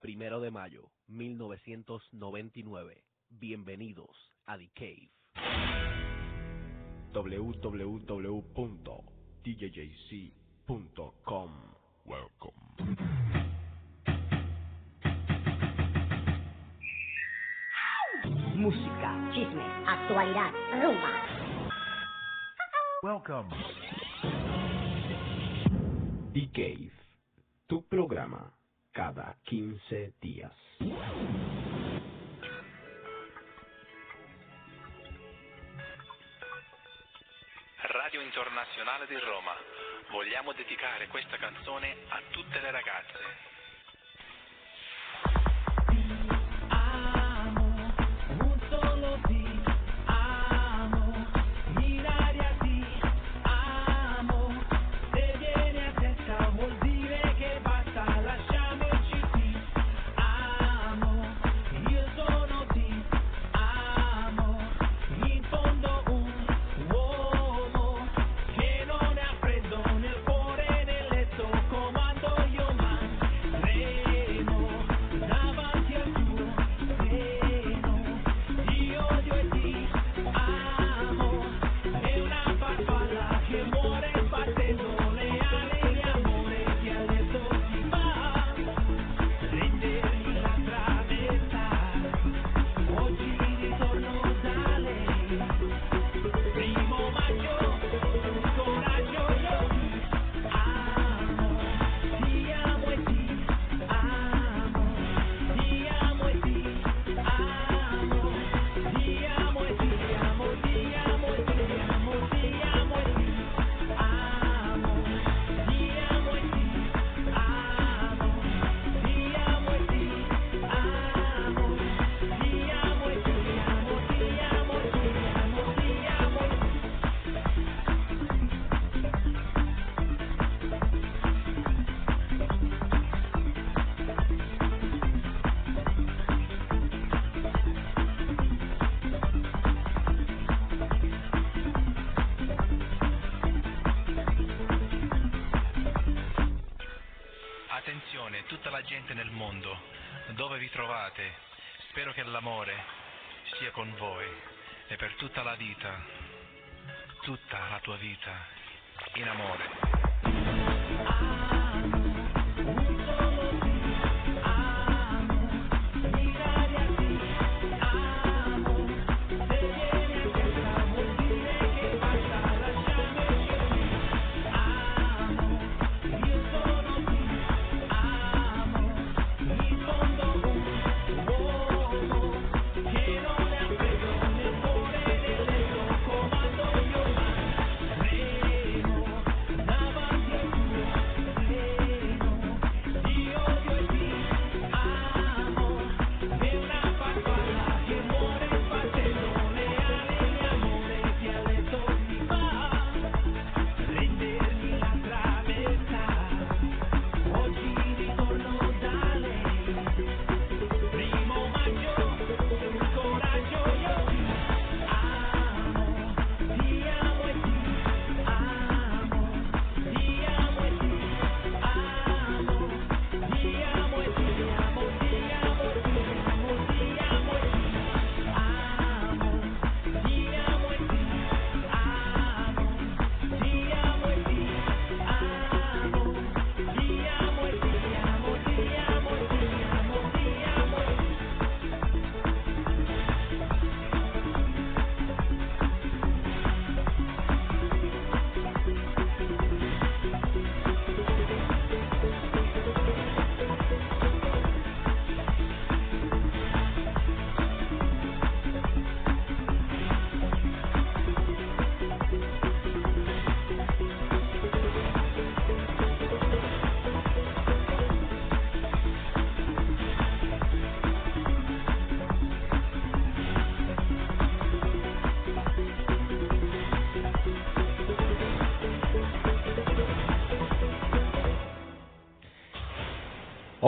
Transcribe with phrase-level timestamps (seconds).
[0.00, 3.04] Primero de mayo, 1999.
[3.28, 5.10] Bienvenidos a The Cave.
[7.12, 7.50] www.djjc.com
[12.06, 12.54] Welcome.
[18.56, 20.50] Música, chisme, actualidad,
[20.82, 21.12] rumba.
[23.02, 23.50] Welcome.
[26.32, 26.92] The Cave,
[27.66, 28.59] tu programa
[28.92, 30.52] cada 15 días.
[37.82, 39.54] Radio Internazionale di Roma.
[40.10, 43.58] Vogliamo dedicare questa canzone a tutte le ragazze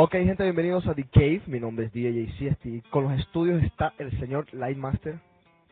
[0.04, 1.42] Ok, gente, bienvenidos a The Cave.
[1.46, 2.78] Mi nombre es DJ Siesti.
[2.78, 5.20] Y con los estudios está el señor Lightmaster.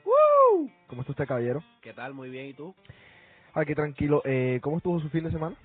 [0.04, 0.70] ¡Woo!
[0.86, 1.64] ¿Cómo está usted, caballero?
[1.82, 2.14] ¿Qué tal?
[2.14, 2.72] Muy bien, ¿y tú?
[3.54, 4.22] Aquí tranquilo.
[4.24, 5.56] Eh, ¿Cómo estuvo su fin de semana?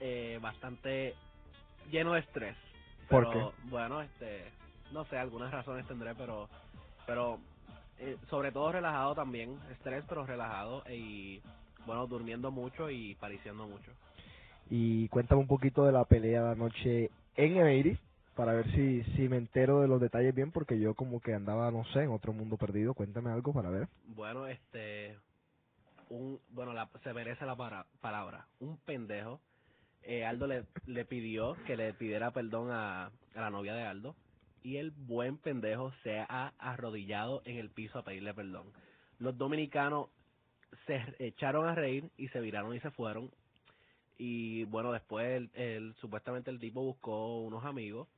[0.00, 1.14] Eh, bastante
[1.90, 2.56] lleno de estrés.
[3.10, 3.68] Pero, ¿Por qué?
[3.68, 4.46] Bueno, este,
[4.90, 6.48] no sé, algunas razones tendré, pero,
[7.06, 7.40] pero
[7.98, 9.58] eh, sobre todo relajado también.
[9.70, 10.82] Estrés, pero relajado.
[10.90, 11.42] Y
[11.84, 13.90] bueno, durmiendo mucho y pariciando mucho.
[14.70, 17.98] Y cuéntame un poquito de la pelea de la noche en Emery
[18.36, 21.70] para ver si, si me entero de los detalles bien, porque yo como que andaba,
[21.70, 22.94] no sé, en otro mundo perdido.
[22.94, 23.88] Cuéntame algo para ver.
[24.04, 25.18] Bueno, este,
[26.10, 26.74] un, bueno,
[27.04, 29.40] se merece la para- palabra, un pendejo.
[30.02, 34.16] Eh, Aldo le, le pidió que le pidiera perdón a la novia de Aldo
[34.62, 38.72] y el buen pendejo se ha arrodillado en el piso a pedirle perdón.
[39.18, 40.08] Los dominicanos
[40.86, 43.30] se echaron a reír y se viraron y se fueron.
[44.18, 48.08] Y bueno, después el, el- supuestamente el tipo buscó unos amigos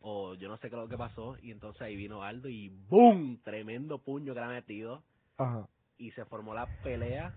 [0.00, 2.68] o yo no sé qué es lo que pasó y entonces ahí vino Aldo y
[2.88, 3.40] ¡boom!
[3.42, 5.02] Tremendo puño que le ha metido
[5.38, 5.68] Ajá.
[5.98, 7.34] y se formó la pelea.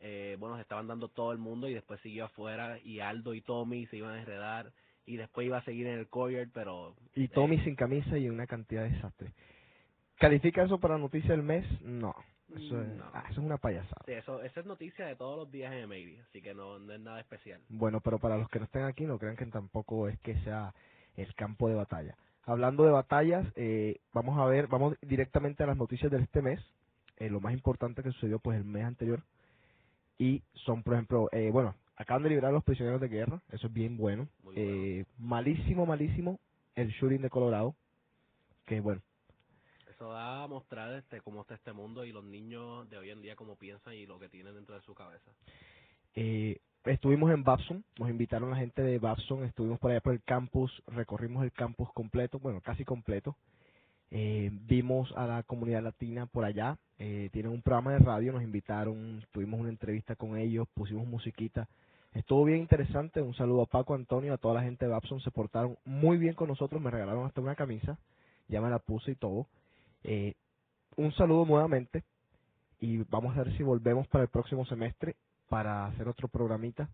[0.00, 3.40] Eh, bueno, se estaban dando todo el mundo y después siguió afuera y Aldo y
[3.42, 4.72] Tommy se iban a enredar
[5.06, 8.28] y después iba a seguir en el courtyard, pero Y eh, Tommy sin camisa y
[8.28, 9.32] una cantidad de desastre.
[10.18, 11.64] ¿Califica eso para noticia del mes?
[11.82, 12.14] No.
[12.56, 13.04] Eso es, No.
[13.12, 14.02] ah, eso es una payasada.
[14.06, 15.90] sí, eso, esa es noticia de todos los días en
[16.20, 17.60] así que no, no es nada especial.
[17.68, 20.74] Bueno, pero para los que no estén aquí, no crean que tampoco es que sea
[21.16, 22.16] el campo de batalla.
[22.44, 26.60] Hablando de batallas, eh, vamos a ver, vamos directamente a las noticias de este mes.
[27.18, 29.22] Eh, lo más importante que sucedió pues el mes anterior.
[30.18, 33.66] Y son, por ejemplo, eh, bueno, acaban de liberar a los prisioneros de guerra, eso
[33.68, 34.28] es bien bueno.
[34.42, 34.60] Bueno.
[34.60, 36.38] Eh, malísimo, malísimo
[36.74, 37.74] el shooting de Colorado,
[38.66, 39.02] que bueno,
[40.02, 43.22] Eso va a mostrar este cómo está este mundo y los niños de hoy en
[43.22, 45.30] día cómo piensan y lo que tienen dentro de su cabeza.
[46.16, 50.20] Eh, estuvimos en Babson, nos invitaron la gente de Babson, estuvimos por allá por el
[50.24, 53.36] campus, recorrimos el campus completo, bueno, casi completo.
[54.10, 58.42] Eh, vimos a la comunidad latina por allá, eh, tienen un programa de radio, nos
[58.42, 61.68] invitaron, tuvimos una entrevista con ellos, pusimos musiquita.
[62.12, 65.30] Estuvo bien interesante, un saludo a Paco Antonio, a toda la gente de Babson, se
[65.30, 68.00] portaron muy bien con nosotros, me regalaron hasta una camisa,
[68.48, 69.46] ya me la puse y todo.
[70.04, 70.34] Eh,
[70.96, 72.04] un saludo nuevamente
[72.80, 75.16] y vamos a ver si volvemos para el próximo semestre
[75.48, 76.88] para hacer otro programita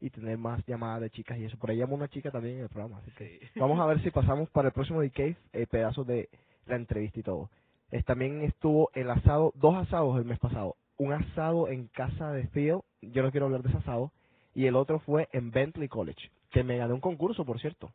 [0.00, 1.58] y tener más llamadas de chicas y eso.
[1.58, 3.60] Por ahí llamó una chica también en el programa, así que Sí.
[3.60, 6.28] vamos a ver si pasamos para el próximo Decay eh, pedazos de
[6.66, 7.50] la entrevista y todo.
[7.92, 10.76] Eh, también estuvo el asado, dos asados el mes pasado.
[10.98, 14.12] Un asado en casa de Phil, yo no quiero hablar de ese asado,
[14.54, 17.90] y el otro fue en Bentley College, que me gané un concurso, por cierto.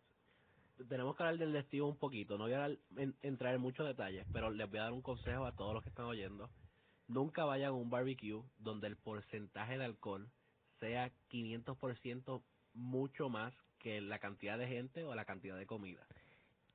[0.90, 2.38] Tenemos que hablar del destino un poquito.
[2.38, 5.02] No voy a dar- en- entrar en muchos detalles, pero les voy a dar un
[5.02, 6.50] consejo a todos los que están oyendo.
[7.08, 10.30] Nunca vayan a un barbecue donde el porcentaje de alcohol
[10.80, 12.44] sea 500%
[12.74, 16.06] mucho más que la cantidad de gente o la cantidad de comida.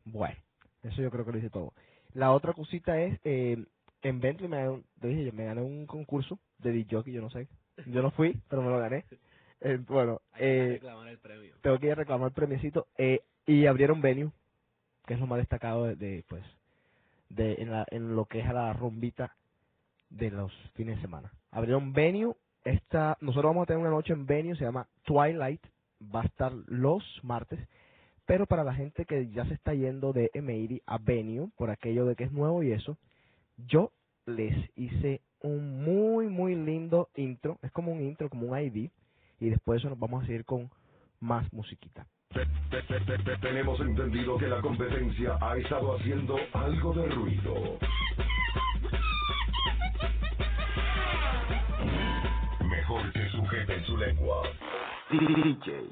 [0.05, 0.37] Bueno,
[0.83, 1.73] eso yo creo que lo hice todo.
[2.15, 3.65] La otra cosita es, eh,
[4.03, 7.49] en Bentley me, dije, yo me gané un concurso de DJ, yo no sé.
[7.87, 9.05] Yo no fui, pero me lo gané.
[9.59, 11.57] Eh, bueno, eh, reclamar el premio.
[11.63, 12.89] tengo que ir a reclamar el premiecito.
[12.99, 14.31] Eh, y abrieron venue,
[15.07, 16.45] que es lo más destacado de, pues,
[17.29, 19.35] de, en, la, en lo que es a la rumbita
[20.11, 21.33] de los fines de semana.
[21.53, 22.35] Abrieron venue,
[22.65, 25.63] esta, nosotros vamos a tener una noche en venue, se llama Twilight,
[26.15, 27.61] va a estar los martes,
[28.27, 32.05] pero para la gente que ya se está yendo de M80 a venue, por aquello
[32.05, 32.99] de que es nuevo y eso,
[33.69, 33.93] yo
[34.27, 38.91] les hice un muy, muy lindo intro, es como un intro, como un ID,
[39.39, 40.71] y después de eso nos vamos a seguir con
[41.21, 42.07] más musiquita.
[43.41, 47.79] Tenemos entendido que la competencia ha estado haciendo algo de ruido.
[52.69, 54.43] Mejor que sujeten su lengua.
[55.11, 55.89] DJ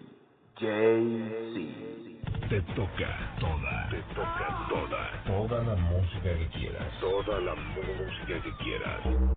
[0.56, 2.48] JC.
[2.48, 3.88] Te toca toda.
[3.90, 5.24] Te toca toda.
[5.26, 7.00] Toda la música que quieras.
[7.00, 9.33] Toda la música que quieras.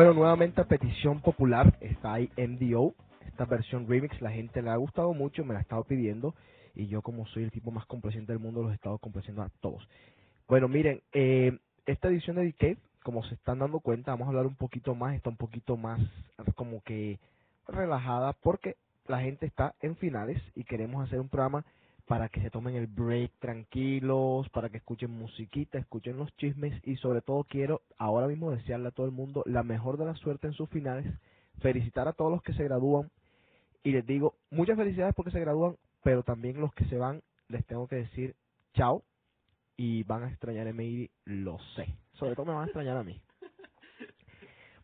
[0.00, 2.94] Bueno, nuevamente a petición popular está ahí MDO,
[3.26, 6.34] esta versión remix, la gente le ha gustado mucho, me la ha estado pidiendo
[6.74, 9.50] y yo como soy el tipo más complaciente del mundo los he estado complaciendo a
[9.60, 9.86] todos.
[10.48, 14.46] Bueno, miren, eh, esta edición de Decade, como se están dando cuenta, vamos a hablar
[14.46, 16.00] un poquito más, está un poquito más
[16.54, 17.18] como que
[17.68, 18.76] relajada porque
[19.06, 21.62] la gente está en finales y queremos hacer un programa
[22.10, 26.96] para que se tomen el break tranquilos, para que escuchen musiquita, escuchen los chismes y
[26.96, 30.48] sobre todo quiero ahora mismo desearle a todo el mundo la mejor de la suerte
[30.48, 31.06] en sus finales,
[31.60, 33.12] felicitar a todos los que se gradúan
[33.84, 37.64] y les digo muchas felicidades porque se gradúan, pero también los que se van les
[37.66, 38.34] tengo que decir
[38.74, 39.04] chao
[39.76, 41.94] y van a extrañar a Meiri, lo sé.
[42.14, 43.20] Sobre todo me van a extrañar a mí.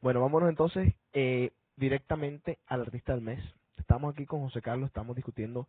[0.01, 3.43] Bueno, vámonos entonces eh, directamente al artista del mes.
[3.79, 5.67] Estamos aquí con José Carlos, estamos discutiendo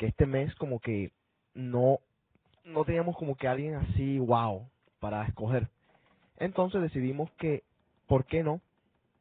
[0.00, 1.12] que este mes como que
[1.52, 1.98] no,
[2.64, 4.66] no teníamos como que alguien así, wow,
[4.98, 5.68] para escoger.
[6.38, 7.64] Entonces decidimos que,
[8.06, 8.62] ¿por qué no?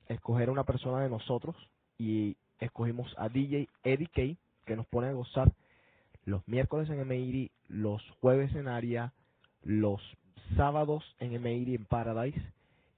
[0.07, 1.57] Escoger una persona de nosotros
[1.98, 5.51] y escogimos a DJ Eddie K, que nos pone a gozar
[6.24, 9.12] los miércoles en MIRI, los jueves en Aria,
[9.63, 10.01] los
[10.55, 12.41] sábados en MIRI en Paradise,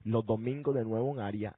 [0.04, 1.56] los domingos de nuevo en Aria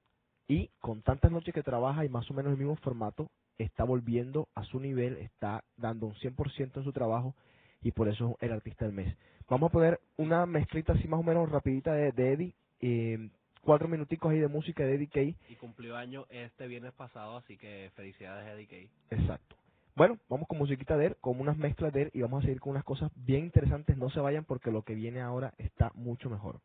[0.48, 3.28] y con tantas noches que trabaja y más o menos el mismo formato,
[3.58, 7.34] está volviendo a su nivel, está dando un 100% en su trabajo
[7.82, 9.16] y por eso es el artista del mes.
[9.48, 13.28] Vamos a poner una mezclita así más o menos rapidita de, de Eddie, eh,
[13.60, 15.20] cuatro minuticos ahí de música de Eddie K.
[15.48, 19.16] Y cumplió año este viernes pasado, así que felicidades Eddie K.
[19.16, 19.56] Exacto.
[19.96, 22.60] Bueno, vamos con musiquita de él, con unas mezclas de él y vamos a seguir
[22.60, 23.96] con unas cosas bien interesantes.
[23.96, 26.60] No se vayan porque lo que viene ahora está mucho mejor.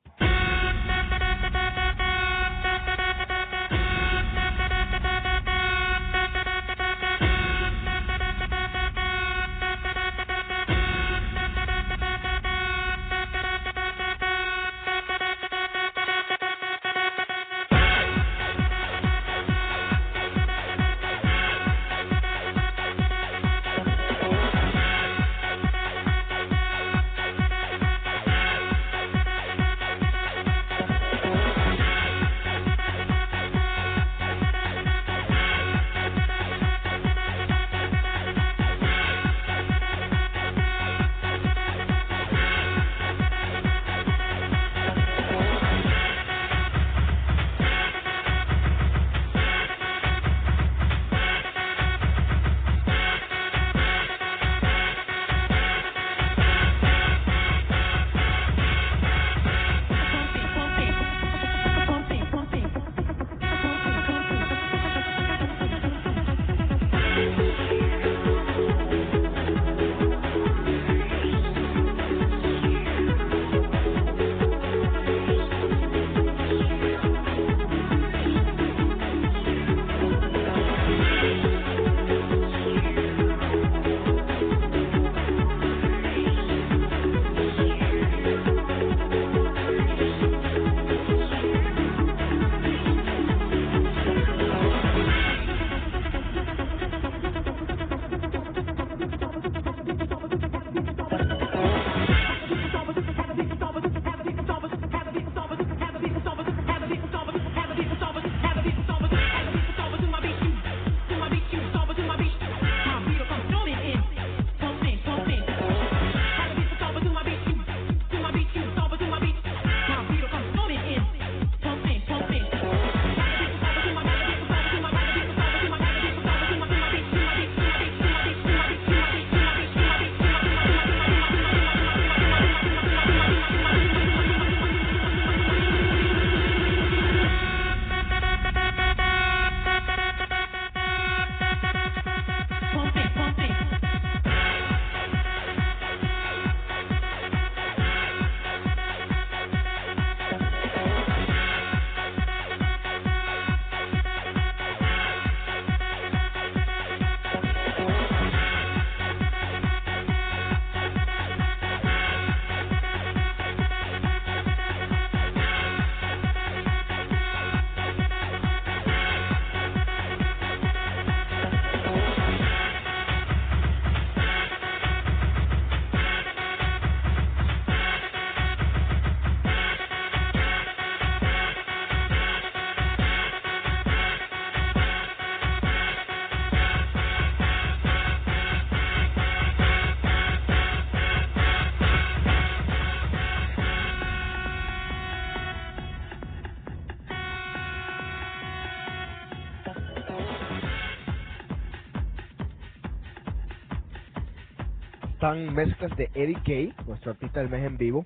[205.30, 208.06] Están mezclas de Eddie K, nuestro artista del mes en vivo.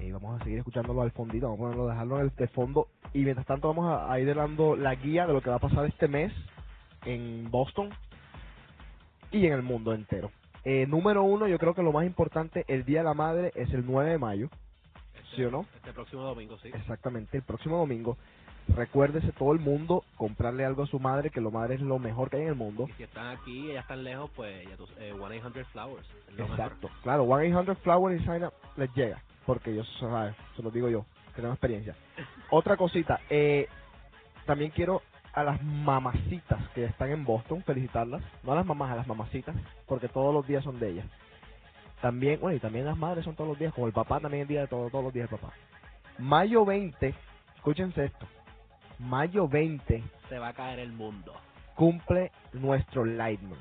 [0.00, 2.88] Y vamos a seguir escuchándolo al fondito, vamos a ponerlo, dejarlo en el de fondo.
[3.14, 5.60] Y mientras tanto vamos a, a ir dando la guía de lo que va a
[5.60, 6.32] pasar este mes
[7.04, 7.90] en Boston
[9.30, 10.32] y en el mundo entero.
[10.64, 13.72] Eh, número uno, yo creo que lo más importante, el Día de la Madre es
[13.72, 14.48] el 9 de mayo.
[15.14, 15.64] Este, ¿Sí o no?
[15.76, 16.70] Este próximo domingo, sí.
[16.74, 18.18] Exactamente, el próximo domingo.
[18.68, 22.30] Recuérdese todo el mundo comprarle algo a su madre, que lo madre es lo mejor
[22.30, 22.86] que hay en el mundo.
[22.88, 26.06] Y si están aquí ya están lejos, pues ya tú, eh, 1-800-Flowers.
[26.28, 26.60] es lo mejor.
[26.60, 30.34] Exacto, claro, 1-800 Flower y Sign Up les llega, porque yo, ¿sabes?
[30.56, 31.94] se lo digo yo, que tengo experiencia.
[32.50, 33.68] Otra cosita, eh,
[34.46, 35.02] también quiero
[35.32, 39.54] a las mamacitas que están en Boston, felicitarlas, no a las mamás, a las mamacitas,
[39.86, 41.06] porque todos los días son de ellas.
[42.00, 44.48] También, bueno, y también las madres son todos los días, como el papá también es
[44.48, 45.52] día de todo, todos los días del papá.
[46.18, 47.14] Mayo 20,
[47.56, 48.26] escúchense esto,
[48.98, 51.34] mayo 20 Se va a caer el mundo.
[51.74, 53.58] cumple nuestro Lightman.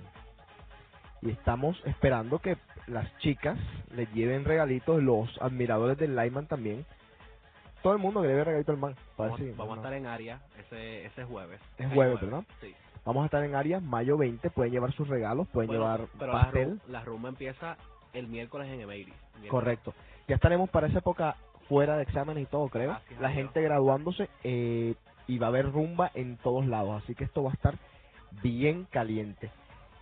[1.22, 3.58] Y estamos esperando que las chicas
[3.96, 6.86] les lleven regalitos, los admiradores del Lightman también.
[7.82, 8.96] Todo el mundo que le lleve regalito al man.
[9.18, 11.60] Vamos, si- vamos a estar en área ese, ese jueves.
[11.78, 12.44] Es Hay jueves, ¿verdad?
[12.62, 12.74] Sí.
[13.06, 14.50] Vamos a estar en área mayo 20.
[14.50, 16.82] Pueden llevar sus regalos, pueden Bueno, llevar pero pastel.
[16.88, 17.78] la rumba empieza
[18.14, 19.06] el miércoles en Emery.
[19.40, 19.50] Miércoles.
[19.52, 19.94] Correcto.
[20.28, 21.36] Ya estaremos para esa época
[21.68, 22.90] fuera de exámenes y todo, creo.
[22.92, 24.96] Gracias La gente graduándose eh,
[25.28, 27.04] y va a haber rumba en todos lados.
[27.04, 27.76] Así que esto va a estar
[28.44, 29.52] bien caliente.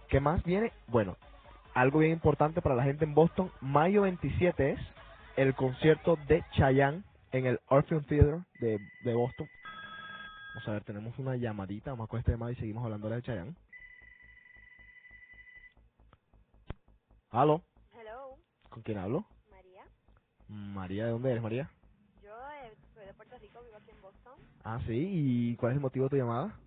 [0.10, 0.72] ¿Qué más viene?
[0.88, 1.18] Bueno,
[1.74, 3.52] algo bien importante para la gente en Boston.
[3.62, 4.80] Mayo 27 es
[5.38, 9.48] el concierto de Chayanne en el Orpheum Theater de, de Boston.
[10.50, 11.92] Vamos a ver, tenemos una llamadita.
[11.92, 13.56] Vamos a coger esta llamada y seguimos hablando de Chayanne.
[17.32, 17.64] ¿Aló?
[17.92, 18.38] Hello,
[18.70, 19.26] ¿Con quién hablo?
[19.52, 19.86] María.
[20.50, 21.72] María, ¿de dónde eres, María?
[23.04, 24.34] Soy de Puerto Rico, vivo aquí en Boston.
[24.64, 24.94] Ah, sí.
[24.96, 26.58] ¿Y cuál es el motivo de tu llamada?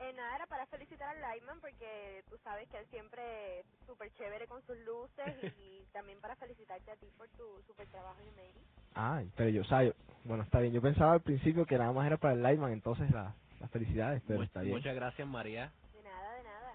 [0.00, 4.10] Eh, nada, era para felicitar al Lightman porque tú sabes que él siempre es súper
[4.14, 8.34] chévere con sus luces y, también para felicitarte a ti por tu súper trabajo en
[8.34, 8.60] Mary.
[8.94, 9.92] Ay, pero yo, o sea, yo-
[10.24, 10.72] bueno, está bien.
[10.72, 14.22] Yo pensaba al principio que nada más era para el Lightman, entonces la- las felicidades,
[14.26, 14.74] pero Mu- está bien.
[14.74, 15.72] Muchas gracias, María.
[15.94, 16.72] De nada, de nada.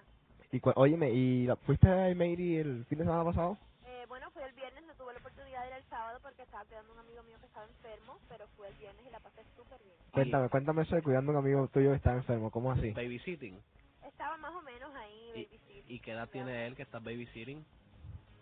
[0.52, 3.58] Y óyeme, ¿y la- fuiste a Mary el fin de semana pasado?
[3.84, 6.64] Eh, bueno, fui el viernes, no tuve la oportunidad de ir el sábado porque estaba
[6.64, 9.42] cuidando a un amigo mío que estaba enfermo, pero fui el viernes y la pasé
[9.56, 9.96] súper bien.
[10.12, 12.90] Cuéntame, cuéntame eso de cuidando a un amigo tuyo que está enfermo, ¿cómo así?
[12.92, 13.60] Babysitting.
[14.04, 15.84] Estaba más o menos ahí, ¿Y, babysitting.
[15.88, 17.64] ¿Y qué edad tiene él que estás babysitting?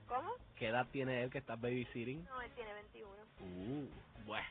[0.09, 0.33] ¿Cómo?
[0.57, 2.25] ¿Qué edad tiene él que estás babysitting?
[2.25, 3.11] No, él tiene 21.
[3.41, 3.89] Uh,
[4.27, 4.49] bueno.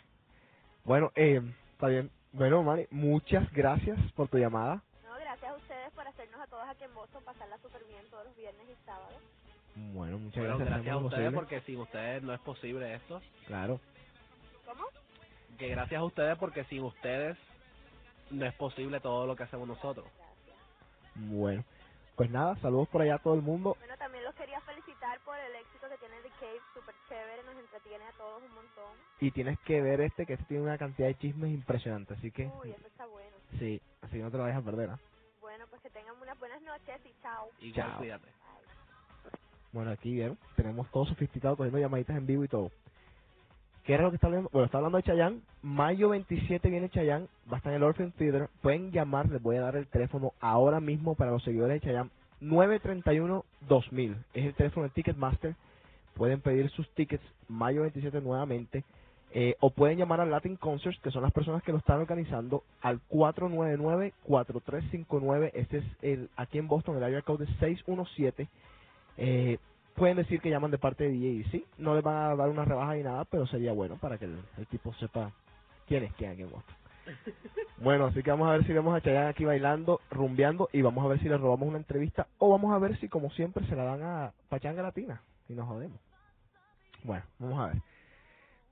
[0.85, 1.41] Bueno, eh,
[1.73, 2.11] está bien.
[2.31, 4.83] Bueno, Mari, muchas gracias por tu llamada.
[5.03, 8.25] No, gracias a ustedes por hacernos a todos aquí en Boston pasarla súper bien todos
[8.25, 9.21] los viernes y sábados.
[9.75, 10.69] Bueno, muchas Bueno, gracias.
[10.75, 11.39] gracias a ustedes posible.
[11.39, 13.21] porque sin ustedes no es posible esto.
[13.47, 13.79] Claro.
[14.65, 14.85] ¿Cómo?
[15.57, 17.37] Que gracias a ustedes porque sin ustedes
[18.31, 20.07] no es posible todo lo que hacemos nosotros.
[21.15, 21.63] Bueno,
[22.15, 23.75] pues nada, saludos por allá a todo el mundo.
[23.79, 27.57] Bueno, también los quería felicitar por el éxito que tiene The Cave, súper chévere, nos
[27.57, 28.97] entretiene a todos un montón.
[29.19, 32.45] Y tienes que ver este, que este tiene una cantidad de chismes impresionante, así que
[32.61, 33.35] Uy, eso está bueno.
[33.59, 34.89] sí, así que no te lo vayas a perder.
[34.91, 34.99] ¿ah?
[35.41, 37.49] Bueno, pues que tengan unas buenas noches y chao.
[37.59, 37.97] Igual Chao.
[37.99, 38.27] cuídate.
[39.71, 42.71] Bueno, aquí vieron, tenemos todo sofisticado, cogiendo llamaditas en vivo y todo.
[43.83, 44.49] ¿Qué era lo que está hablando?
[44.51, 45.41] Bueno, está hablando de Chayanne.
[45.61, 48.49] Mayo 27 viene Chayanne, va a estar en el Orpheum Theater.
[48.61, 52.09] Pueden llamar, les voy a dar el teléfono ahora mismo para los seguidores de Chayanne.
[52.41, 55.55] 931-2000 es el teléfono de Ticketmaster.
[56.15, 58.83] Pueden pedir sus tickets mayo 27 nuevamente.
[59.31, 62.63] Eh, o pueden llamar al Latin Concerts, que son las personas que lo están organizando,
[62.81, 65.51] al 499-4359.
[65.53, 68.49] Este es el aquí en Boston, el área code es 617.
[69.21, 69.59] Eh,
[69.95, 72.63] pueden decir que llaman de parte de DJ sí, no les van a dar una
[72.63, 75.33] rebaja ni nada, pero sería bueno para que el, el tipo sepa
[75.87, 76.75] quién es quién aquí en Boston.
[77.81, 81.05] Bueno, así que vamos a ver si vemos a Chayanne aquí bailando, rumbeando y vamos
[81.05, 83.75] a ver si le robamos una entrevista o vamos a ver si como siempre se
[83.75, 85.97] la dan a Pachanga Latina y nos jodemos.
[87.03, 87.81] Bueno, vamos a ver.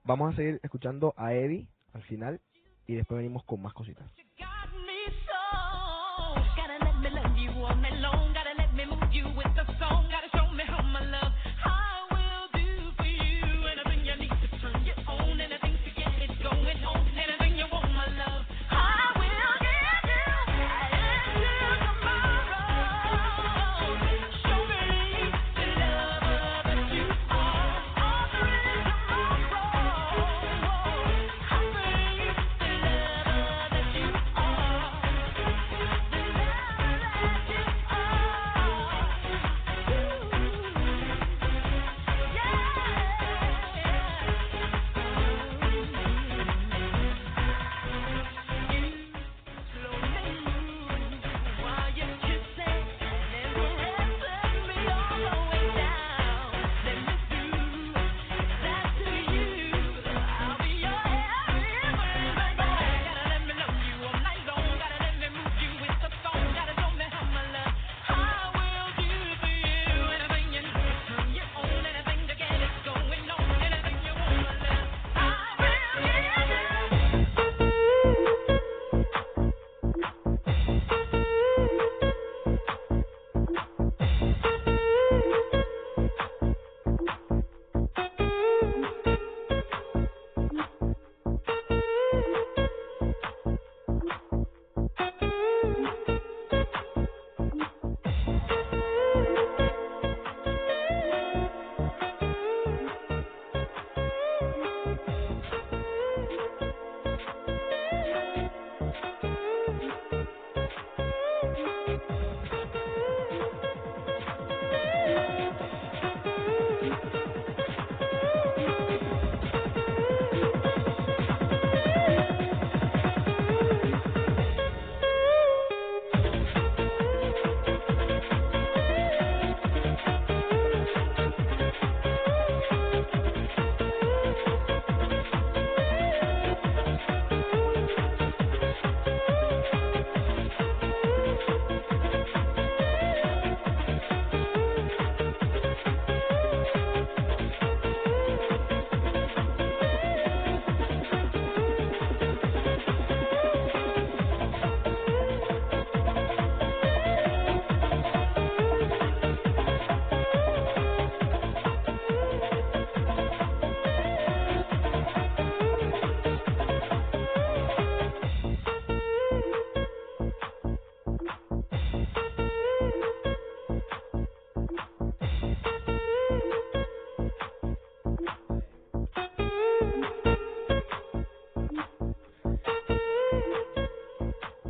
[0.04, 2.42] Vamos a seguir escuchando a Eddie al final
[2.86, 4.06] y después venimos con más cositas.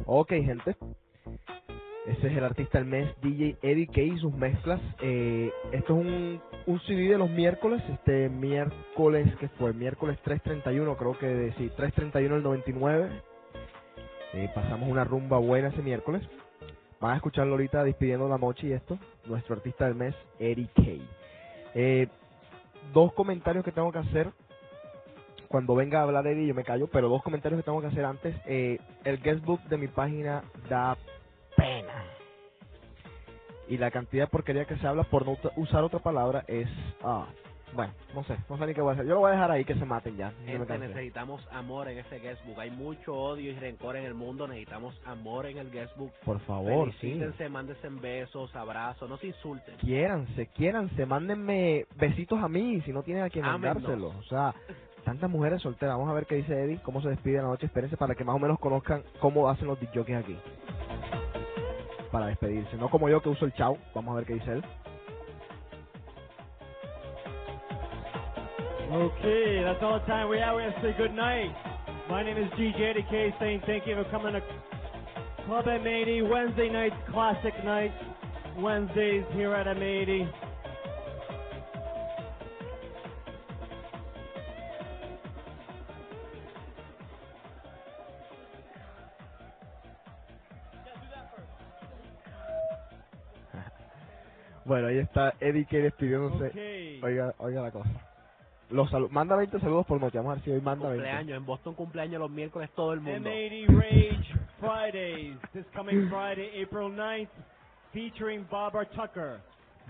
[0.09, 0.75] Ok, gente.
[2.05, 4.79] Ese es el artista del mes, DJ Eddie K y sus mezclas.
[5.01, 7.83] Eh, esto es un, un CD de los miércoles.
[7.89, 9.73] Este miércoles, que fue?
[9.73, 13.09] Miércoles 331, creo que de- sí, 331 el 99.
[14.33, 16.23] Eh, pasamos una rumba buena ese miércoles.
[17.01, 18.97] Van a escucharlo ahorita despidiendo la noche y esto.
[19.25, 20.83] Nuestro artista del mes, Eddie K.
[21.75, 22.07] Eh,
[22.93, 24.31] dos comentarios que tengo que hacer.
[25.47, 28.05] Cuando venga a hablar Eddie, yo me callo, pero dos comentarios que tengo que hacer
[28.05, 28.35] antes.
[28.45, 30.97] Eh, el guestbook de mi página da
[31.55, 32.03] pena.
[33.67, 36.69] Y la cantidad de porquería que se habla por no usar otra palabra es.
[37.03, 37.27] ah
[37.73, 39.05] bueno, no sé, no sé ni qué voy a hacer.
[39.05, 40.31] Yo lo voy a dejar ahí que se maten ya.
[40.45, 42.57] Gente, necesitamos amor en ese guestbook.
[42.59, 44.47] Hay mucho odio y rencor en el mundo.
[44.47, 46.11] Necesitamos amor en el guestbook.
[46.23, 47.19] Por favor, sí.
[47.49, 49.75] Mándense besos, abrazos, no se insulten.
[49.77, 53.81] Quiéranse, quiéranse, mándenme besitos a mí si no tienen a quien Ámennos.
[53.83, 54.15] mandárselos.
[54.15, 54.55] O sea,
[55.07, 55.95] tantas mujeres solteras.
[55.95, 57.67] Vamos a ver qué dice Eddie, cómo se despide la noche.
[57.67, 60.37] Espérense para que más o menos conozcan cómo hacen los DJs aquí.
[62.11, 62.75] Para despedirse.
[62.75, 63.77] No como yo que uso el chao.
[63.95, 64.63] Vamos a ver qué dice él.
[68.91, 70.57] Okay, that's all the time we have.
[70.57, 71.55] We have to say good night.
[72.09, 74.41] My name is DJ DK saying thank you for coming to
[75.45, 77.95] Club M80 Wednesday nights, classic nights,
[78.57, 80.46] Wednesdays here at M80.
[94.67, 96.47] Bueno, ahí está Eddie que despidiéndose.
[96.47, 97.01] Okay.
[97.01, 97.89] Oiga, oiga la cosa.
[98.69, 100.17] Los salu- manda 20 saludos por noche.
[100.17, 101.03] Vamos a ver si hoy manda 20.
[101.05, 103.29] Cumpleaños, en Boston cumpleaños los miércoles todo el mundo.
[103.29, 107.29] M80 Rage Fridays, this coming Friday, April 9th,
[107.93, 109.39] featuring Barbara Tucker,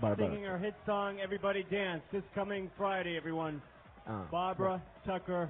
[0.00, 0.28] Bárbara.
[0.30, 3.60] singing her hit song Everybody Dance, this coming Friday, everyone.
[4.06, 5.48] Ah, Barbara Tucker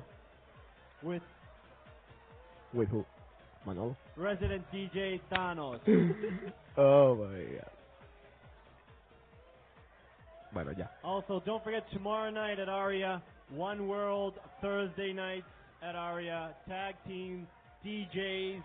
[1.03, 1.23] with
[2.73, 3.05] With who?
[3.67, 3.95] Manolo.
[4.17, 5.81] resident DJ Thanos.
[6.79, 7.71] oh my god.
[10.52, 10.90] Bueno, ya.
[11.04, 13.22] also, don't forget tomorrow night at Aria,
[13.54, 15.46] One World, Thursday nights
[15.82, 17.46] at Aria, tag team
[17.84, 18.62] DJs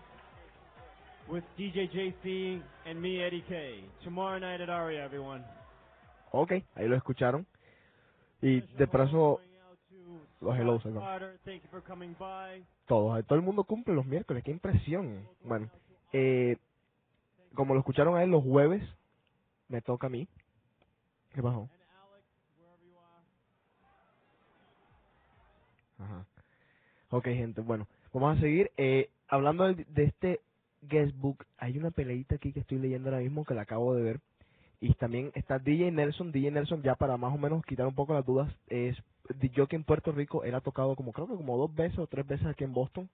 [1.28, 3.84] with DJ JC and me, Eddie K.
[4.02, 5.44] Tomorrow night at Aria, everyone.
[6.32, 7.46] Ok, ahí lo escucharon.
[8.42, 9.40] Y de paso,
[10.40, 11.00] los hellos, Scott ¿no?
[11.00, 12.62] Carter, thank you for coming by.
[12.86, 15.26] todos, todo el mundo cumple los miércoles, qué impresión.
[15.44, 15.70] Bueno,
[16.12, 16.56] eh,
[17.54, 18.82] como lo escucharon a él los jueves,
[19.68, 20.28] me toca a mí.
[21.34, 21.68] ¿Qué pasó?
[25.98, 26.26] Ajá.
[27.10, 28.70] Ok, gente, bueno, vamos a seguir.
[28.76, 30.40] Eh, hablando del- de, este
[30.82, 34.20] guestbook, hay una peleita aquí que estoy leyendo ahora mismo que la acabo de ver.
[34.80, 36.32] Y también está DJ Nelson.
[36.32, 38.96] DJ Nelson, ya para más o menos quitar un poco las dudas, es
[39.54, 42.06] yo que en Puerto Rico él ha tocado como creo que como dos veces o
[42.06, 43.08] tres veces aquí en Boston.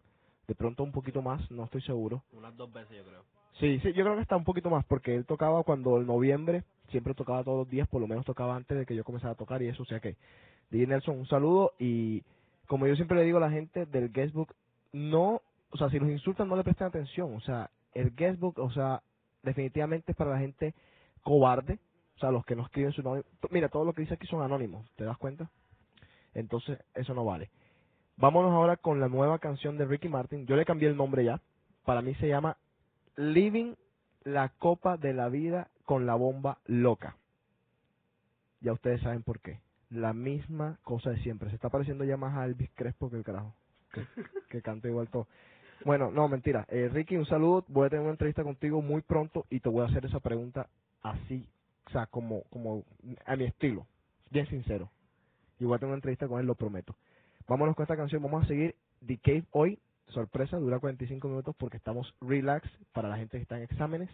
[0.48, 2.24] De pronto un poquito más, no estoy seguro.
[2.33, 3.22] Unas dos veces yo creo.
[3.61, 6.64] Sí, sí, yo creo que está un poquito más porque él tocaba cuando en noviembre,
[6.90, 9.37] siempre tocaba todos los días, por lo menos tocaba antes de que yo comenzara a
[9.37, 10.16] tocar y eso, o sea que
[10.70, 12.22] DJ Nelson, un saludo y
[12.66, 14.55] como yo siempre le digo a la gente del guestbook,
[14.92, 18.70] no, o sea, si los insultan no le presten atención, o sea, el guestbook, o
[18.70, 19.03] sea,
[19.42, 20.74] definitivamente es para la gente
[21.22, 21.79] cobarde,
[22.16, 24.42] o sea, los que no escriben su nombre, mira, todo lo que dice aquí son
[24.42, 25.50] anónimos, ¿te das cuenta?
[26.35, 27.50] Entonces, eso no vale.
[28.16, 31.40] Vámonos ahora con la nueva canción de Ricky Martin, yo le cambié el nombre ya,
[31.85, 32.57] para mí se llama
[33.16, 33.74] Living
[34.22, 37.16] la copa de la vida con la bomba loca.
[38.61, 39.61] Ya ustedes saben por qué.
[39.90, 41.48] La misma cosa de siempre.
[41.48, 43.54] Se está pareciendo ya más a Elvis Crespo que el carajo.
[44.48, 45.26] Que, canta igual todo.
[45.85, 46.66] Bueno, no, mentira.
[46.68, 47.64] Eh, Ricky, un saludo.
[47.68, 50.68] Voy a tener una entrevista contigo muy pronto y te voy a hacer esa pregunta
[51.02, 51.48] así,
[51.87, 52.85] o sea, como, como
[53.24, 53.87] a mi estilo.
[54.30, 54.90] Bien sincero.
[55.59, 56.94] Y voy a una entrevista con él, lo prometo.
[57.48, 58.22] Vámonos con esta canción.
[58.22, 59.78] Vamos a seguir The Cave hoy.
[60.11, 64.11] Sorpresa, dura 45 minutos porque estamos relax para la gente que está en exámenes.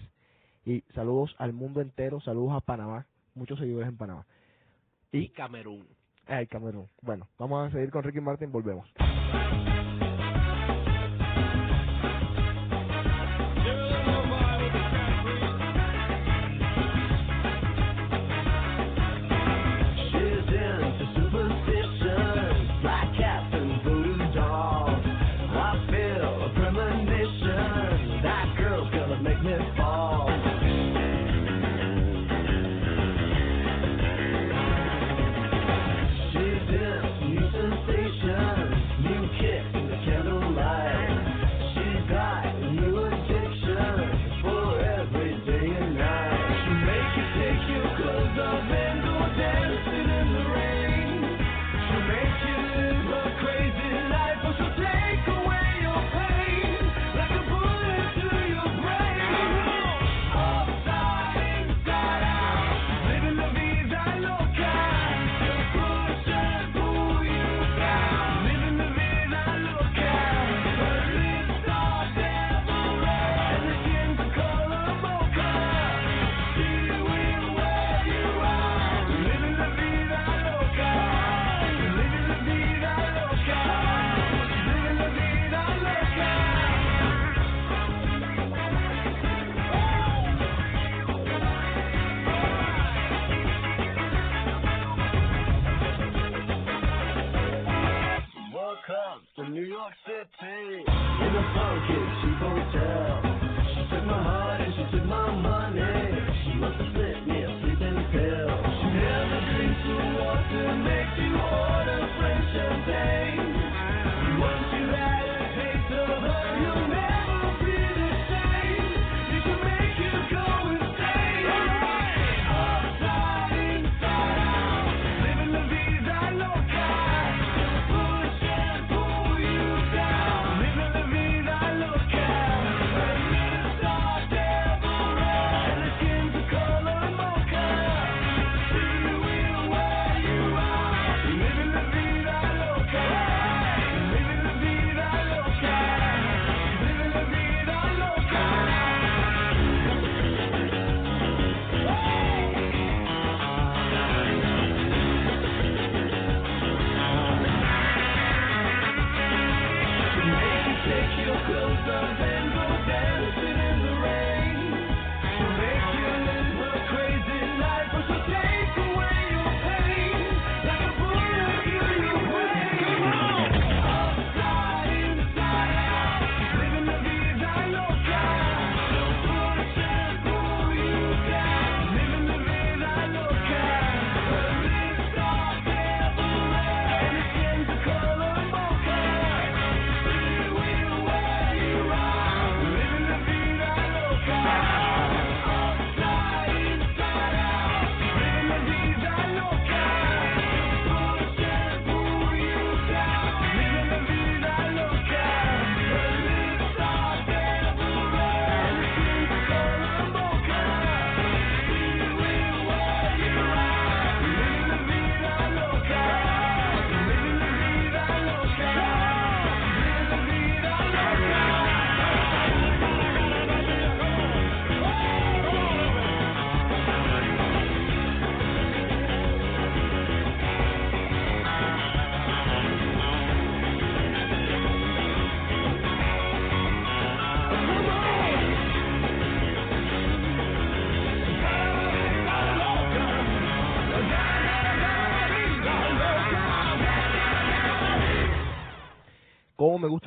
[0.64, 4.26] Y saludos al mundo entero, saludos a Panamá, muchos seguidores en Panamá.
[5.12, 5.86] Y Camerún.
[6.26, 6.88] Ay, Camerún.
[7.02, 8.88] Bueno, vamos a seguir con Ricky Martin, volvemos.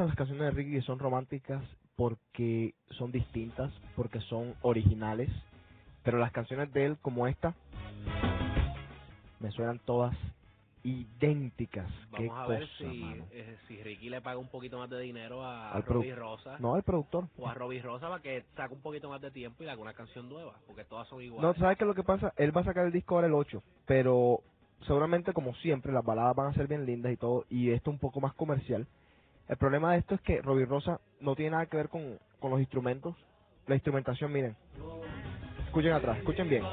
[0.10, 1.64] Las canciones de Ricky que son románticas
[1.96, 5.30] porque son distintas, porque son originales,
[6.04, 7.54] pero las canciones de él como esta
[9.40, 10.16] me suenan todas
[10.84, 11.88] idénticas.
[12.16, 13.26] Qué Vamos a ver cosa, si, mano.
[13.32, 16.78] eh, si Ricky le paga un poquito más de dinero a Al Robbie Rosa No,
[16.78, 17.28] el productor.
[17.38, 19.94] o a Robbie Rosa para que saque un poquito más de tiempo y haga una
[19.94, 21.58] canción nueva, porque todas son No, iguales.
[21.60, 22.34] ¿sabes qué es lo que pasa?
[22.38, 24.40] Él va a sacar el disco ahora el 8, pero
[24.88, 28.00] seguramente como siempre las baladas van a ser bien lindas y todo, y esto un
[28.00, 28.88] poco más comercial.
[29.50, 32.52] El problema de esto es que Robbie Rosa no tiene nada que ver con, con
[32.52, 33.16] los instrumentos.
[33.66, 34.56] La instrumentación, miren.
[35.66, 36.64] Escuchen atrás, escuchen bien.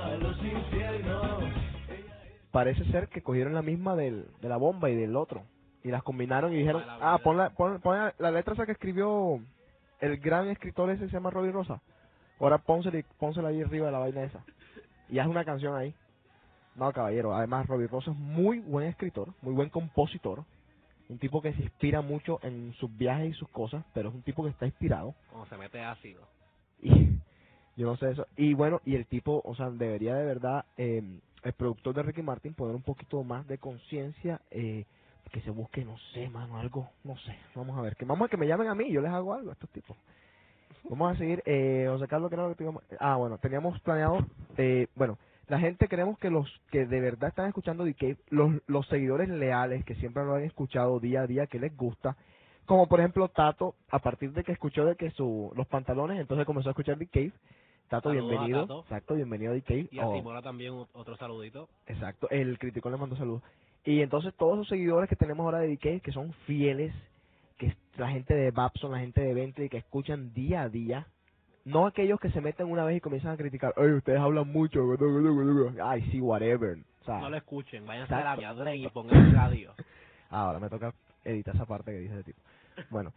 [2.50, 5.42] Parece ser que cogieron la misma del, de la bomba y del otro.
[5.84, 8.72] Y las combinaron y dijeron, ah, pon la, pon, pon la, la letra esa que
[8.72, 9.40] escribió
[10.00, 11.80] el gran escritor ese se llama Robbie Rosa.
[12.38, 14.44] Ahora pónsela, pónsela ahí arriba de la vaina esa.
[15.08, 15.94] Y haz una canción ahí.
[16.74, 17.34] No, caballero.
[17.34, 20.44] Además, Robbie Rosa es muy buen escritor, muy buen compositor.
[21.08, 24.22] Un tipo que se inspira mucho en sus viajes y sus cosas, pero es un
[24.22, 25.14] tipo que está inspirado.
[25.30, 26.26] Cuando se mete ácido.
[26.82, 26.90] Y
[27.76, 28.26] yo no sé eso.
[28.36, 32.22] Y bueno, y el tipo, o sea, debería de verdad, eh, el productor de Ricky
[32.22, 34.84] Martin, poner un poquito más de conciencia, eh,
[35.30, 37.36] que se busque, no sé, mano, algo, no sé.
[37.54, 39.50] Vamos a ver, que vamos a que me llamen a mí, yo les hago algo
[39.50, 39.96] a estos tipos.
[40.88, 42.82] Vamos a seguir, eh, José Carlos, que era lo que teníamos?
[43.00, 44.24] Ah, bueno, teníamos planeado,
[44.56, 45.18] eh, bueno,
[45.48, 49.84] la gente queremos que los que de verdad están escuchando DK, los, los seguidores leales
[49.84, 52.16] que siempre lo han escuchado día a día, que les gusta,
[52.64, 56.46] como por ejemplo Tato, a partir de que escuchó de que su, los pantalones, entonces
[56.46, 57.32] comenzó a escuchar Cave.
[57.88, 58.60] Tato, Saludos a bienvenido.
[58.62, 58.80] Tato.
[58.80, 59.88] Exacto, bienvenido a The Cave.
[59.92, 61.68] Y a Oh, Simona también otro saludito.
[61.86, 63.42] exacto, el crítico le mandó saludos.
[63.84, 66.92] Y entonces todos los seguidores que tenemos ahora de Cave, que son fieles,
[67.56, 71.06] que es la gente de Babson, la gente de Bentley, que escuchan día a día,
[71.66, 74.80] no aquellos que se meten una vez y comienzan a criticar, ay, ustedes hablan mucho,
[75.82, 76.78] ay, sí, whatever.
[77.02, 79.74] O sea, No lo escuchen, váyanse a la viadren y pongan radio.
[80.30, 80.94] Ahora me toca
[81.24, 82.38] editar esa parte que dice ese tipo.
[82.88, 83.12] Bueno,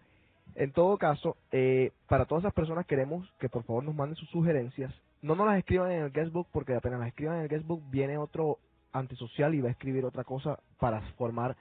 [0.56, 4.30] en todo caso, eh, para todas esas personas queremos que por favor nos manden sus
[4.30, 4.92] sugerencias.
[5.22, 8.18] No nos las escriban en el guestbook porque apenas las escriban en el guestbook viene
[8.18, 8.58] otro
[8.94, 11.56] antisocial y va a escribir otra cosa para formar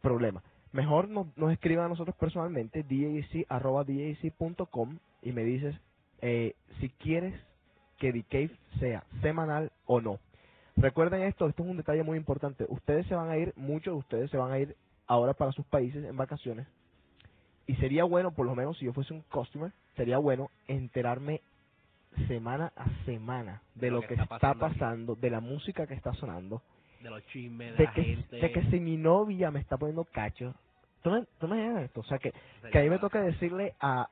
[0.00, 0.42] problemas.
[0.72, 3.38] Mejor nos, nos escriban a nosotros personalmente, dac.com
[5.20, 5.76] y me dices
[6.20, 7.34] eh, si quieres
[7.98, 10.18] que The Cave sea semanal o no.
[10.76, 12.66] Recuerden esto, esto es un detalle muy importante.
[12.68, 15.64] Ustedes se van a ir, muchos de ustedes se van a ir ahora para sus
[15.66, 16.66] países en vacaciones.
[17.66, 21.40] y sería bueno, por lo menos si yo fuese un customer, sería bueno enterarme
[22.28, 26.62] semana a semana de lo, que, está, pasando de la música que está sonando,
[27.00, 28.36] De los chismes, de, de la que, gente.
[28.36, 30.54] de que si mi novia me está poniendo cacho,
[31.02, 32.32] tú me, tú me esto, o sea que,
[32.70, 34.08] que a mí me toca decirle a,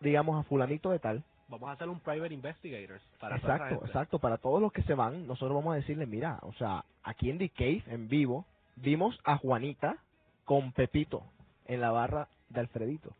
[0.00, 4.38] digamos, a fulanito de tal, Vamos a hacer un private investigators para exacto, exacto, para
[4.38, 7.50] todos los que se van, nosotros vamos a decirle, mira, o sea, aquí en The
[7.50, 9.98] Cave, en vivo, vimos a Juanita
[10.44, 11.22] con Pepito
[11.66, 13.14] en la barra de Alfredito,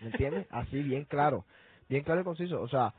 [0.00, 0.46] ¿me entiendes?
[0.50, 1.44] Así bien claro,
[1.88, 2.94] bien claro y conciso, o sea,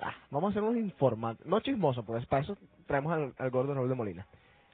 [0.00, 3.74] ah, vamos a hacer unos informantes, no chismosos, pues para eso traemos al, al gordo
[3.74, 4.26] Raúl de Molina.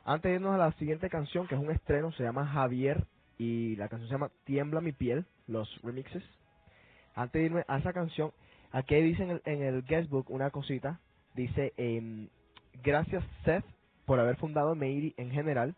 [0.04, 3.06] Antes de irnos a la siguiente canción, que es un estreno, se llama Javier
[3.38, 6.22] y la canción se llama Tiembla mi piel, los remixes.
[7.14, 8.32] Antes de irme a esa canción,
[8.74, 11.00] aquí dice en el, en el guestbook una cosita,
[11.34, 12.28] dice, em,
[12.82, 13.64] gracias Seth
[14.04, 15.74] por haber fundado Meiri en general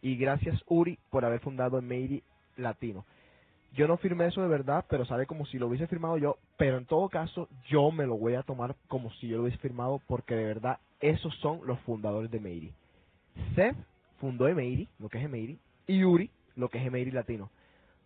[0.00, 2.22] y gracias Uri por haber fundado Meiri
[2.56, 3.04] Latino.
[3.74, 6.78] Yo no firmé eso de verdad, pero sale como si lo hubiese firmado yo, pero
[6.78, 10.00] en todo caso yo me lo voy a tomar como si yo lo hubiese firmado
[10.06, 12.72] porque de verdad esos son los fundadores de Meiri.
[13.54, 13.76] Seth
[14.20, 17.50] fundó Emeiri, lo que es Emeiri, y Uri, lo que es Emeiri Latino.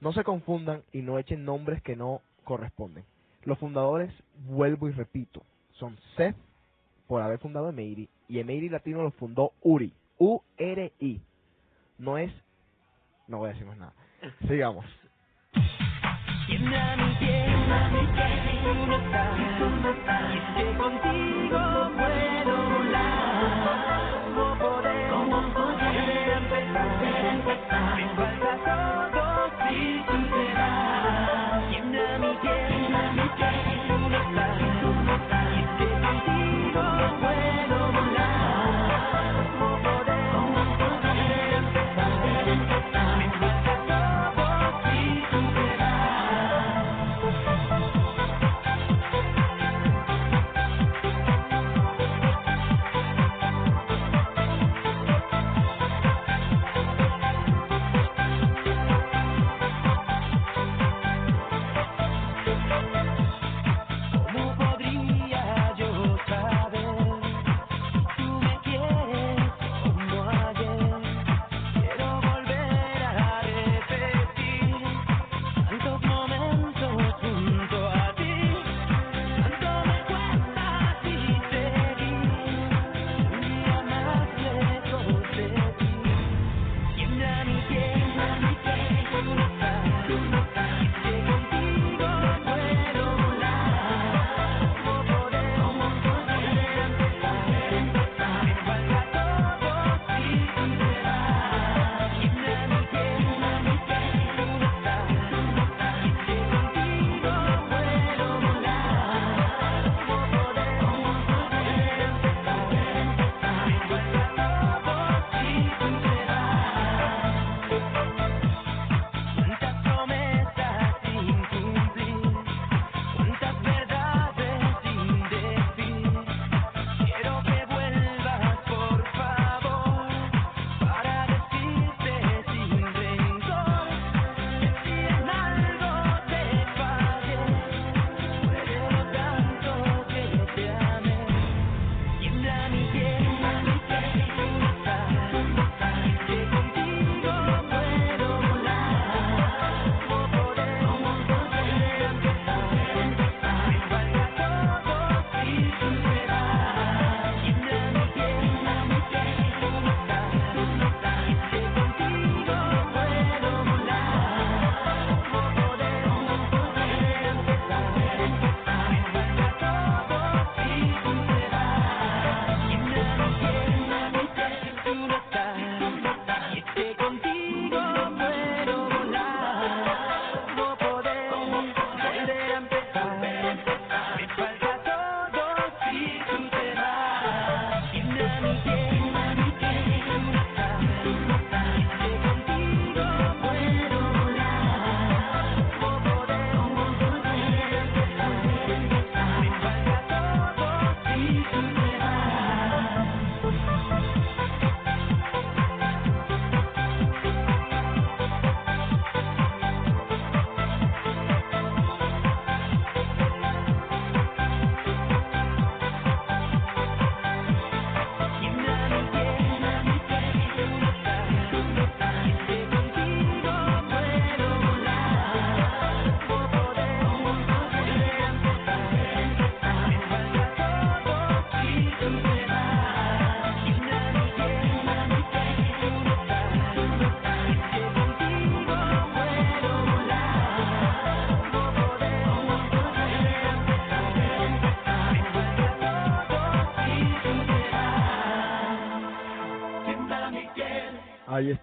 [0.00, 3.04] No se confundan y no echen nombres que no corresponden.
[3.46, 4.12] Los fundadores,
[4.48, 5.40] vuelvo y repito,
[5.78, 6.36] son Seth
[7.06, 11.20] por haber fundado Emeiri y Emeiri Latino lo fundó Uri, U-R-I.
[11.98, 12.32] No es,
[13.28, 13.92] no voy a decir más nada.
[14.48, 14.84] Sigamos.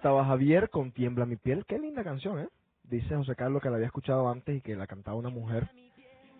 [0.04, 1.64] Estaba Javier con Tiembla mi piel.
[1.64, 2.48] Qué linda canción, ¿eh?
[2.82, 5.70] Dice José Carlos que la había escuchado antes y que la cantaba una mujer.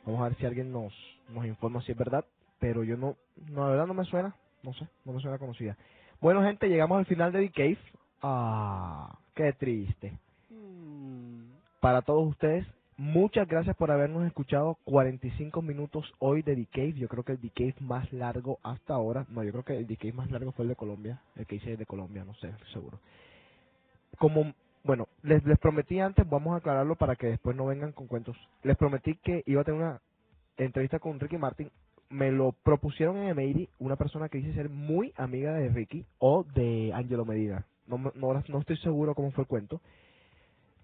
[0.04, 0.92] Vamos a ver si alguien nos,
[1.30, 2.26] nos informa si es verdad.
[2.58, 3.16] Pero yo no,
[3.50, 4.36] no, la verdad no me suena.
[4.62, 5.78] No sé, no me suena conocida.
[6.20, 7.78] Bueno, gente, llegamos al final de The Cave.
[8.20, 10.18] Ah, qué triste.
[11.80, 12.66] Para todos ustedes,
[12.98, 16.92] muchas gracias por habernos escuchado 45 minutos hoy de The Cave.
[16.98, 19.24] Yo creo que el The Cave más largo hasta ahora.
[19.30, 21.22] No, yo creo que el The Cave más largo fue el de Colombia.
[21.34, 22.98] El que hice de Colombia, no sé, seguro.
[24.18, 28.06] Como, bueno, les, les prometí antes, vamos a aclararlo para que después no vengan con
[28.06, 28.36] cuentos.
[28.62, 30.00] Les prometí que iba a tener una
[30.56, 31.70] entrevista con Ricky Martin.
[32.10, 36.44] Me lo propusieron en Emery, una persona que dice ser muy amiga de Ricky o
[36.54, 37.66] de Angelo Medina.
[37.86, 39.80] No, no, no estoy seguro cómo fue el cuento.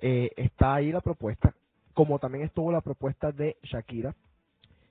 [0.01, 1.55] Eh, está ahí la propuesta,
[1.93, 4.15] como también estuvo la propuesta de Shakira,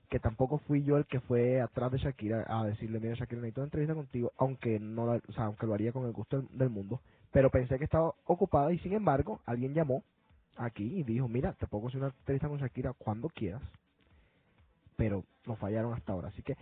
[0.08, 3.60] que tampoco fui yo el que fue atrás de Shakira a decirle, mira Shakira, necesito
[3.60, 7.00] una entrevista contigo, aunque no o sea, aunque lo haría con el gusto del mundo,
[7.32, 10.02] pero pensé que estaba ocupada y sin embargo alguien llamó
[10.56, 13.62] aquí y dijo, mira, te puedo hacer una entrevista con Shakira cuando quieras,
[14.96, 16.56] pero nos fallaron hasta ahora, así que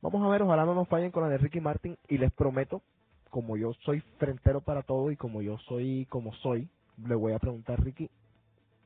[0.00, 2.82] vamos a ver, ojalá no nos fallen con la de Ricky Martin y les prometo,
[3.30, 7.38] como yo soy frentero para todo y como yo soy como soy, le voy a
[7.38, 8.10] preguntar Ricky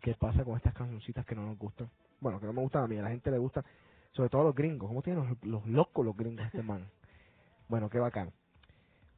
[0.01, 1.91] qué pasa con estas cancioncitas que no nos gustan.
[2.21, 3.65] Bueno, que no me gustan a mí, a la gente le gustan,
[4.13, 4.89] sobre todo a los gringos.
[4.89, 6.87] ¿Cómo tienen los, los locos los gringos este man?
[7.69, 8.31] Bueno, qué bacán.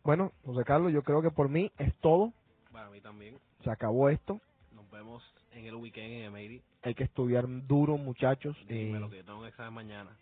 [0.09, 2.33] Bueno, José Carlos, yo creo que por mí es todo.
[2.73, 3.37] Para mí también.
[3.63, 4.41] Se acabó esto.
[4.73, 6.63] Nos vemos en el weekend en Emery.
[6.81, 8.57] Hay que estudiar duro, muchachos.
[8.67, 10.17] Dímelo eh, que yo tengo un examen mañana.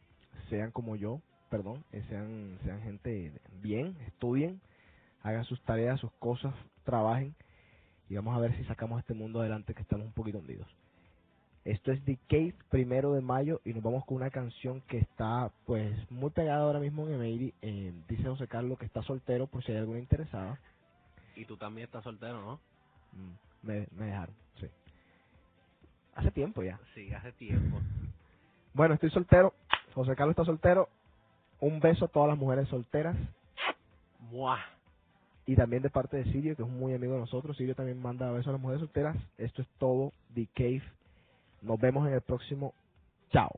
[0.51, 1.20] sean como yo,
[1.51, 3.32] perdón, eh, sean, sean gente
[3.62, 4.61] bien, estudien,
[5.22, 7.37] hagan sus tareas, sus cosas, trabajen
[8.09, 10.66] y vamos a ver si sacamos este mundo adelante que estamos un poquito hundidos.
[11.66, 15.50] Esto es The Cave, primero de mayo, y nos vamos con una canción que está
[15.64, 17.54] pues muy pegada ahora mismo en Emery.
[17.60, 20.60] Eh, dice José Carlos que está soltero por si hay alguna interesada.
[21.34, 22.60] Y tú también estás soltero, ¿no?
[23.14, 24.68] Mm, me, me dejaron, sí.
[26.14, 26.78] Hace tiempo ya.
[26.94, 27.80] Sí, hace tiempo.
[28.72, 29.54] Bueno, estoy soltero.
[29.94, 30.90] José Carlos está soltero.
[31.60, 33.16] Un beso a todas las mujeres solteras.
[34.30, 34.60] ¡Muah!
[35.46, 37.56] Y también de parte de Sirio, que es un muy amigo de nosotros.
[37.56, 39.16] Sirio también manda besos a las mujeres solteras.
[39.38, 40.12] Esto es todo.
[40.34, 40.82] The Cave.
[41.62, 42.74] Nos vemos en el próximo.
[43.32, 43.50] Chao.